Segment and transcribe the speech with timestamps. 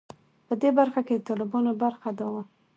[0.47, 2.43] په دې برخه کې د طالبانو برخه دا وه.